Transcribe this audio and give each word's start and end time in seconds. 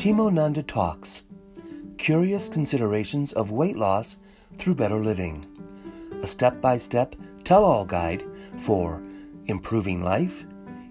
Timo 0.00 0.32
Nanda 0.32 0.62
Talks 0.62 1.24
Curious 1.98 2.48
Considerations 2.48 3.34
of 3.34 3.50
Weight 3.50 3.76
Loss 3.76 4.16
Through 4.56 4.76
Better 4.76 4.96
Living. 4.96 5.44
A 6.22 6.26
step 6.26 6.58
by 6.58 6.78
step 6.78 7.14
tell 7.44 7.66
all 7.66 7.84
guide 7.84 8.24
for 8.60 9.02
improving 9.44 10.02
life, 10.02 10.46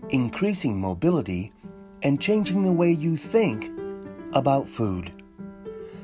increasing 0.10 0.80
mobility, 0.80 1.52
and 2.04 2.22
changing 2.22 2.64
the 2.64 2.72
way 2.72 2.92
you 2.92 3.18
think 3.18 3.72
about 4.34 4.70
food. 4.70 5.12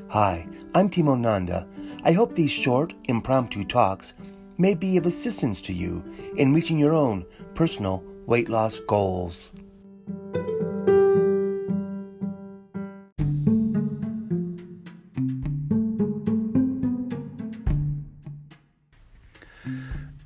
Hi, 0.08 0.44
I'm 0.74 0.90
Timo 0.90 1.16
Nanda. 1.16 1.68
I 2.02 2.10
hope 2.10 2.34
these 2.34 2.50
short, 2.50 2.92
impromptu 3.04 3.62
talks 3.62 4.14
may 4.58 4.74
be 4.74 4.96
of 4.96 5.06
assistance 5.06 5.60
to 5.60 5.72
you 5.72 6.02
in 6.36 6.52
reaching 6.52 6.76
your 6.76 6.92
own 6.92 7.24
personal 7.54 8.02
weight 8.26 8.48
loss 8.48 8.80
goals. 8.80 9.52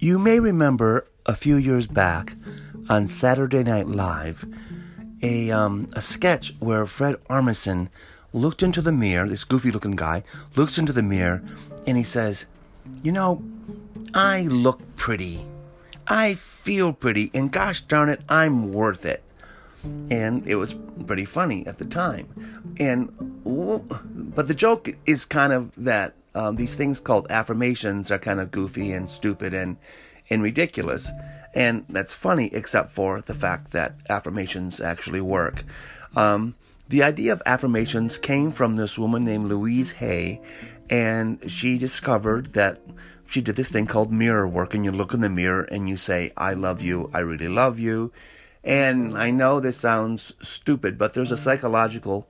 You 0.03 0.19
may 0.19 0.41
remember 0.41 1.07
a 1.27 1.37
few 1.37 1.57
years 1.57 1.87
back 1.87 2.35
on 2.89 3.07
Saturday 3.07 3.63
Night 3.63 3.87
Live 3.87 4.47
a, 5.23 5.51
um, 5.51 5.91
a 5.93 6.01
sketch 6.01 6.55
where 6.59 6.87
Fred 6.87 7.17
Armisen 7.29 7.91
looked 8.33 8.63
into 8.63 8.81
the 8.81 8.93
mirror, 8.93 9.29
this 9.29 9.45
goofy 9.45 9.71
looking 9.71 9.97
guy, 9.97 10.23
looks 10.57 10.79
into 10.79 10.95
the 10.95 11.03
mirror 11.03 11.43
and 11.87 11.99
he 11.99 12.03
says, 12.03 12.47
You 13.03 13.13
know, 13.13 13.43
I 14.15 14.45
look 14.45 14.81
pretty. 14.97 15.45
I 16.09 16.33
feel 16.33 16.95
pretty, 16.95 17.31
and 17.35 17.53
gosh 17.53 17.83
darn 17.83 18.09
it, 18.09 18.23
I'm 18.27 18.73
worth 18.73 19.05
it. 19.05 19.23
And 20.11 20.47
it 20.47 20.55
was 20.55 20.75
pretty 21.07 21.27
funny 21.27 21.67
at 21.67 21.77
the 21.77 21.85
time. 21.85 22.27
And, 22.81 23.13
but 24.35 24.49
the 24.49 24.55
joke 24.55 24.89
is 25.07 25.25
kind 25.25 25.53
of 25.53 25.73
that 25.77 26.15
um, 26.35 26.57
these 26.57 26.75
things 26.75 27.01
called 27.01 27.27
affirmations 27.31 28.11
are 28.11 28.19
kind 28.19 28.41
of 28.41 28.51
goofy 28.51 28.93
and 28.93 29.11
stupid 29.11 29.53
and, 29.53 29.77
and 30.29 30.43
ridiculous. 30.43 31.11
And 31.55 31.85
that's 31.89 32.15
funny, 32.15 32.49
except 32.53 32.91
for 32.91 33.21
the 33.21 33.35
fact 33.35 33.73
that 33.73 33.97
affirmations 34.09 34.81
actually 34.81 35.21
work. 35.21 35.65
Um, 36.15 36.55
the 36.89 37.03
idea 37.03 37.33
of 37.33 37.43
affirmations 37.47 38.19
came 38.19 38.53
from 38.53 38.77
this 38.77 38.99
woman 38.99 39.25
named 39.25 39.49
Louise 39.49 39.93
Hay, 39.93 40.41
and 40.89 41.51
she 41.51 41.79
discovered 41.79 42.53
that 42.55 42.81
she 43.27 43.41
did 43.41 43.57
this 43.57 43.69
thing 43.69 43.87
called 43.87 44.13
mirror 44.13 44.47
work, 44.47 44.75
and 44.75 44.85
you 44.85 44.91
look 44.91 45.15
in 45.15 45.21
the 45.21 45.29
mirror 45.29 45.63
and 45.63 45.89
you 45.89 45.97
say, 45.97 46.33
I 46.37 46.55
love 46.55 46.83
you, 46.83 47.11
I 47.15 47.21
really 47.21 47.49
love 47.49 47.79
you. 47.79 48.13
And 48.63 49.17
I 49.17 49.31
know 49.31 49.61
this 49.61 49.79
sounds 49.79 50.35
stupid, 50.43 50.99
but 50.99 51.15
there's 51.15 51.33
a 51.33 51.37
psychological 51.37 52.29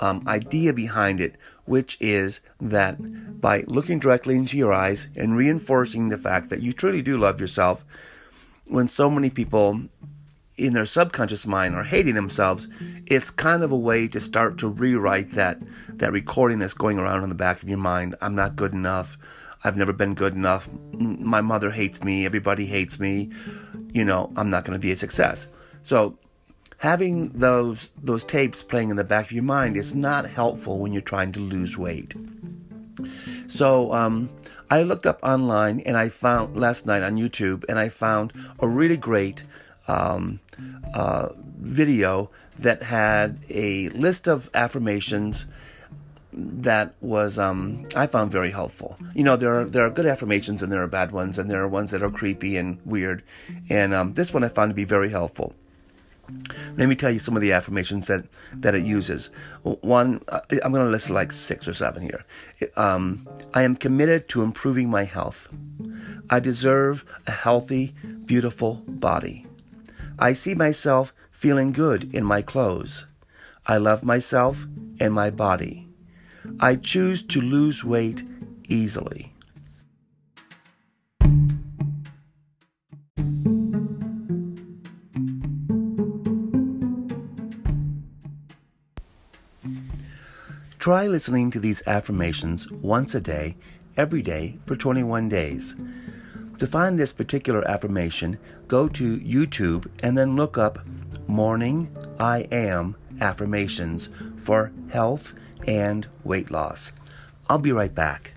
um, 0.00 0.22
idea 0.26 0.72
behind 0.72 1.20
it, 1.20 1.36
which 1.64 1.96
is 2.00 2.40
that 2.60 3.40
by 3.40 3.64
looking 3.66 3.98
directly 3.98 4.36
into 4.36 4.56
your 4.56 4.72
eyes 4.72 5.08
and 5.16 5.36
reinforcing 5.36 6.08
the 6.08 6.18
fact 6.18 6.50
that 6.50 6.62
you 6.62 6.72
truly 6.72 7.02
do 7.02 7.16
love 7.16 7.40
yourself, 7.40 7.84
when 8.68 8.88
so 8.88 9.10
many 9.10 9.30
people 9.30 9.80
in 10.56 10.72
their 10.72 10.86
subconscious 10.86 11.46
mind 11.46 11.74
are 11.74 11.84
hating 11.84 12.14
themselves, 12.14 12.68
it's 13.06 13.30
kind 13.30 13.62
of 13.62 13.72
a 13.72 13.76
way 13.76 14.08
to 14.08 14.20
start 14.20 14.58
to 14.58 14.68
rewrite 14.68 15.32
that 15.32 15.58
that 15.88 16.12
recording 16.12 16.58
that's 16.58 16.74
going 16.74 16.98
around 16.98 17.22
in 17.22 17.28
the 17.28 17.34
back 17.34 17.62
of 17.62 17.68
your 17.68 17.78
mind. 17.78 18.14
I'm 18.20 18.34
not 18.34 18.56
good 18.56 18.72
enough. 18.72 19.16
I've 19.64 19.76
never 19.76 19.92
been 19.92 20.14
good 20.14 20.34
enough. 20.34 20.68
My 20.92 21.40
mother 21.40 21.70
hates 21.70 22.04
me. 22.04 22.26
Everybody 22.26 22.66
hates 22.66 23.00
me. 23.00 23.30
You 23.92 24.04
know, 24.04 24.32
I'm 24.36 24.50
not 24.50 24.64
going 24.64 24.78
to 24.78 24.82
be 24.82 24.92
a 24.92 24.96
success. 24.96 25.48
So 25.82 26.18
having 26.78 27.28
those 27.30 27.90
those 28.02 28.24
tapes 28.24 28.62
playing 28.62 28.90
in 28.90 28.96
the 28.96 29.04
back 29.04 29.26
of 29.26 29.32
your 29.32 29.42
mind 29.42 29.76
is 29.76 29.94
not 29.94 30.26
helpful 30.26 30.78
when 30.78 30.92
you're 30.92 31.02
trying 31.02 31.32
to 31.32 31.40
lose 31.40 31.76
weight. 31.76 32.14
So 33.46 33.92
um, 33.92 34.30
I 34.70 34.82
looked 34.82 35.06
up 35.06 35.18
online 35.22 35.80
and 35.80 35.96
I 35.96 36.08
found 36.08 36.56
last 36.56 36.86
night 36.86 37.02
on 37.02 37.16
YouTube 37.16 37.64
and 37.68 37.78
I 37.78 37.88
found 37.88 38.32
a 38.58 38.68
really 38.68 38.96
great 38.96 39.44
um, 39.86 40.40
uh, 40.94 41.30
video 41.58 42.30
that 42.58 42.82
had 42.82 43.38
a 43.48 43.88
list 43.90 44.28
of 44.28 44.50
affirmations 44.54 45.46
that 46.32 46.94
was 47.00 47.38
um, 47.38 47.86
I 47.96 48.06
found 48.06 48.30
very 48.30 48.50
helpful. 48.50 48.98
You 49.14 49.24
know, 49.24 49.36
there 49.36 49.60
are 49.60 49.64
there 49.64 49.84
are 49.84 49.90
good 49.90 50.06
affirmations 50.06 50.62
and 50.62 50.70
there 50.70 50.82
are 50.82 50.88
bad 50.88 51.10
ones, 51.10 51.38
and 51.38 51.50
there 51.50 51.62
are 51.62 51.68
ones 51.68 51.90
that 51.90 52.02
are 52.02 52.10
creepy 52.10 52.56
and 52.56 52.78
weird. 52.84 53.24
And 53.68 53.92
um, 53.92 54.14
this 54.14 54.32
one 54.32 54.44
I 54.44 54.48
found 54.48 54.70
to 54.70 54.74
be 54.74 54.84
very 54.84 55.10
helpful. 55.10 55.54
Let 56.76 56.88
me 56.88 56.94
tell 56.94 57.10
you 57.10 57.18
some 57.18 57.36
of 57.36 57.42
the 57.42 57.52
affirmations 57.52 58.06
that, 58.06 58.26
that 58.54 58.74
it 58.74 58.84
uses. 58.84 59.30
One, 59.62 60.22
I'm 60.28 60.72
going 60.72 60.84
to 60.84 60.90
list 60.90 61.10
like 61.10 61.32
six 61.32 61.66
or 61.66 61.74
seven 61.74 62.02
here. 62.02 62.24
Um, 62.76 63.26
I 63.54 63.62
am 63.62 63.76
committed 63.76 64.28
to 64.30 64.42
improving 64.42 64.88
my 64.88 65.04
health. 65.04 65.48
I 66.30 66.40
deserve 66.40 67.04
a 67.26 67.30
healthy, 67.30 67.94
beautiful 68.24 68.82
body. 68.86 69.46
I 70.18 70.32
see 70.32 70.54
myself 70.54 71.14
feeling 71.30 71.72
good 71.72 72.14
in 72.14 72.24
my 72.24 72.42
clothes. 72.42 73.06
I 73.66 73.76
love 73.76 74.04
myself 74.04 74.66
and 75.00 75.12
my 75.14 75.30
body. 75.30 75.88
I 76.60 76.76
choose 76.76 77.22
to 77.24 77.40
lose 77.40 77.84
weight 77.84 78.22
easily. 78.68 79.32
Try 90.88 91.06
listening 91.06 91.50
to 91.50 91.60
these 91.60 91.82
affirmations 91.86 92.66
once 92.70 93.14
a 93.14 93.20
day, 93.20 93.58
every 93.98 94.22
day, 94.22 94.56
for 94.64 94.74
21 94.74 95.28
days. 95.28 95.74
To 96.60 96.66
find 96.66 96.98
this 96.98 97.12
particular 97.12 97.62
affirmation, 97.68 98.38
go 98.68 98.88
to 98.88 99.18
YouTube 99.18 99.86
and 100.02 100.16
then 100.16 100.34
look 100.34 100.56
up 100.56 100.78
Morning 101.26 101.94
I 102.18 102.48
Am 102.50 102.96
Affirmations 103.20 104.08
for 104.38 104.72
health 104.88 105.34
and 105.66 106.06
weight 106.24 106.50
loss. 106.50 106.92
I'll 107.50 107.58
be 107.58 107.70
right 107.70 107.94
back. 107.94 108.32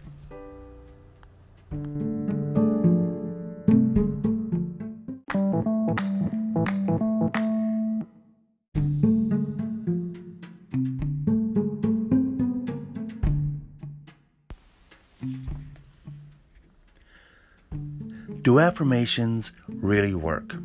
Do 18.42 18.59
affirmations 18.59 19.52
really 19.68 20.14
work? 20.14 20.56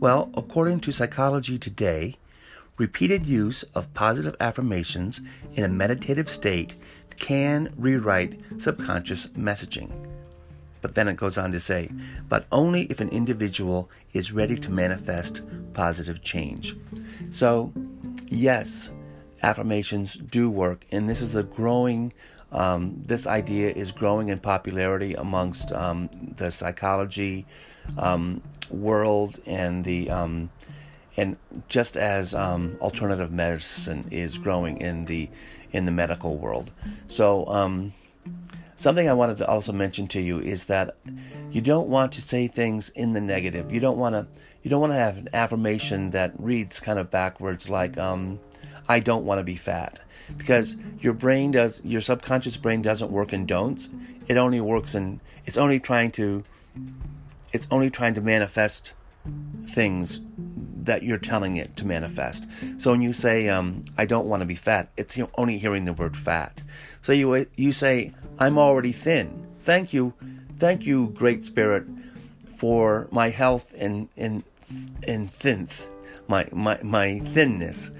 Well, 0.00 0.30
according 0.34 0.80
to 0.80 0.92
Psychology 0.92 1.58
Today, 1.58 2.16
repeated 2.76 3.24
use 3.24 3.62
of 3.74 3.92
positive 3.94 4.34
affirmations 4.40 5.20
in 5.54 5.64
a 5.64 5.68
meditative 5.68 6.28
state 6.28 6.74
can 7.18 7.72
rewrite 7.76 8.40
subconscious 8.58 9.28
messaging. 9.28 9.90
But 10.82 10.94
then 10.96 11.08
it 11.08 11.16
goes 11.16 11.38
on 11.38 11.52
to 11.52 11.60
say, 11.60 11.88
but 12.28 12.46
only 12.52 12.82
if 12.86 13.00
an 13.00 13.08
individual 13.10 13.88
is 14.12 14.32
ready 14.32 14.56
to 14.58 14.70
manifest 14.70 15.40
positive 15.72 16.22
change. 16.22 16.76
So, 17.30 17.72
yes, 18.26 18.90
affirmations 19.42 20.14
do 20.14 20.50
work, 20.50 20.84
and 20.90 21.08
this 21.08 21.22
is 21.22 21.36
a 21.36 21.42
growing 21.42 22.12
um, 22.54 23.02
this 23.04 23.26
idea 23.26 23.70
is 23.70 23.92
growing 23.92 24.28
in 24.28 24.38
popularity 24.38 25.14
amongst 25.14 25.72
um, 25.72 26.08
the 26.36 26.50
psychology 26.50 27.46
um, 27.98 28.40
world 28.70 29.40
and 29.44 29.84
the 29.84 30.08
um, 30.08 30.50
and 31.16 31.36
just 31.68 31.96
as 31.96 32.34
um, 32.34 32.76
alternative 32.80 33.30
medicine 33.30 34.06
is 34.10 34.38
growing 34.38 34.80
in 34.80 35.04
the 35.04 35.28
in 35.72 35.84
the 35.84 35.92
medical 35.92 36.36
world. 36.36 36.70
So 37.08 37.46
um, 37.48 37.92
something 38.76 39.08
I 39.08 39.12
wanted 39.12 39.38
to 39.38 39.46
also 39.48 39.72
mention 39.72 40.06
to 40.08 40.20
you 40.20 40.40
is 40.40 40.64
that 40.64 40.96
you 41.54 41.60
don't 41.60 41.86
want 41.86 42.10
to 42.12 42.20
say 42.20 42.48
things 42.48 42.88
in 42.90 43.12
the 43.12 43.20
negative. 43.20 43.70
You 43.70 43.78
don't 43.78 43.96
want 43.96 44.14
to 44.16 44.26
you 44.64 44.70
don't 44.70 44.80
want 44.80 44.92
to 44.92 44.98
have 44.98 45.18
an 45.18 45.28
affirmation 45.32 46.10
that 46.10 46.32
reads 46.36 46.80
kind 46.80 46.98
of 46.98 47.12
backwards 47.12 47.68
like 47.68 47.96
I 47.96 48.98
don't 48.98 49.24
want 49.24 49.38
to 49.38 49.44
be 49.44 49.54
fat. 49.54 50.00
Because 50.36 50.76
your 51.00 51.12
brain 51.12 51.52
does 51.52 51.80
your 51.84 52.00
subconscious 52.00 52.56
brain 52.56 52.82
doesn't 52.82 53.12
work 53.12 53.32
in 53.32 53.46
don'ts. 53.46 53.88
It 54.26 54.36
only 54.36 54.60
works 54.60 54.96
in 54.96 55.20
it's 55.46 55.56
only 55.56 55.78
trying 55.78 56.10
to 56.12 56.42
it's 57.52 57.68
only 57.70 57.88
trying 57.88 58.14
to 58.14 58.20
manifest 58.20 58.92
things 59.64 60.20
that 60.36 61.04
you're 61.04 61.18
telling 61.18 61.56
it 61.56 61.76
to 61.76 61.86
manifest. 61.86 62.46
So 62.78 62.90
when 62.90 63.00
you 63.00 63.12
say 63.12 63.48
um, 63.48 63.84
i 63.96 64.04
don't 64.04 64.26
want 64.26 64.40
to 64.40 64.46
be 64.46 64.56
fat 64.56 64.88
it's 64.96 65.16
only 65.38 65.58
hearing 65.58 65.84
the 65.84 65.92
word 65.92 66.16
fat. 66.16 66.62
So 67.00 67.12
you 67.12 67.46
you 67.54 67.70
say 67.70 68.12
i'm 68.40 68.58
already 68.58 68.90
thin. 68.90 69.46
Thank 69.60 69.92
you 69.92 70.14
thank 70.58 70.84
you 70.84 71.08
great 71.08 71.44
spirit 71.44 71.84
for 72.56 73.08
my 73.10 73.30
health 73.30 73.74
and 73.76 74.08
and 74.16 74.42
and 75.06 75.32
thin 75.32 75.68
my 76.28 76.46
my 76.52 76.78
my 76.82 77.18
thinness 77.32 77.90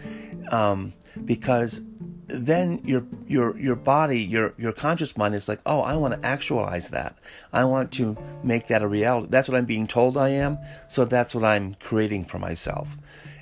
um, 0.50 0.92
because 1.24 1.82
then 2.26 2.80
your 2.84 3.04
your 3.26 3.58
your 3.58 3.76
body, 3.76 4.20
your 4.20 4.54
your 4.56 4.72
conscious 4.72 5.16
mind 5.16 5.34
is 5.34 5.48
like, 5.48 5.60
oh, 5.66 5.80
I 5.80 5.96
want 5.96 6.14
to 6.14 6.26
actualize 6.26 6.88
that. 6.88 7.16
I 7.52 7.64
want 7.64 7.92
to 7.92 8.16
make 8.42 8.68
that 8.68 8.82
a 8.82 8.88
reality. 8.88 9.28
That's 9.30 9.48
what 9.48 9.56
I'm 9.56 9.66
being 9.66 9.86
told 9.86 10.16
I 10.16 10.30
am. 10.30 10.58
So 10.88 11.04
that's 11.04 11.34
what 11.34 11.44
I'm 11.44 11.74
creating 11.80 12.24
for 12.24 12.38
myself. 12.38 12.96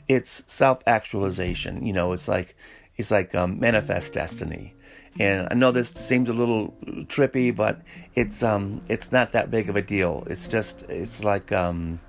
It's 0.08 0.42
self-actualization. 0.46 1.86
You 1.86 1.92
know, 1.92 2.12
it's 2.12 2.28
like 2.28 2.56
it's 2.96 3.10
like 3.10 3.34
um, 3.34 3.58
manifest 3.58 4.12
destiny. 4.12 4.74
And 5.18 5.48
I 5.50 5.54
know 5.54 5.70
this 5.70 5.90
seems 5.90 6.28
a 6.28 6.32
little 6.32 6.74
trippy, 7.06 7.54
but 7.54 7.82
it's 8.14 8.42
um 8.42 8.80
it's 8.88 9.12
not 9.12 9.32
that 9.32 9.50
big 9.50 9.68
of 9.68 9.76
a 9.76 9.82
deal. 9.82 10.24
It's 10.26 10.48
just 10.48 10.82
it's 10.88 11.22
like 11.22 11.52
um 11.52 12.00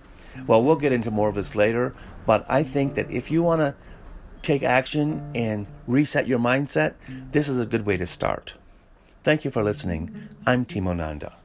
well, 0.47 0.63
we'll 0.63 0.77
get 0.77 0.91
into 0.91 1.12
more 1.12 1.30
of 1.30 1.35
this 1.35 1.56
later, 1.56 1.94
but 2.25 2.45
I 2.50 2.63
think 2.63 2.95
that 2.95 3.12
if 3.12 3.30
you 3.30 3.44
want 3.44 3.59
to 3.59 3.75
take 4.41 4.63
action 4.63 5.31
and 5.35 5.68
reset 5.88 6.27
your 6.27 6.39
mindset, 6.39 6.94
this 7.31 7.47
is 7.47 7.59
a 7.59 7.65
good 7.65 7.86
way 7.86 7.97
to 7.97 8.06
start. 8.06 8.53
Thank 9.24 9.45
you 9.45 9.51
for 9.51 9.63
listening. 9.63 10.29
I'm 10.45 10.65
Timo 10.65 10.95
Nanda. 10.95 11.42